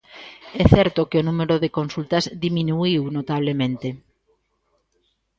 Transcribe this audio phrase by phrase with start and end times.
[0.61, 3.87] É certo que o número de consultas diminuíu notablemente.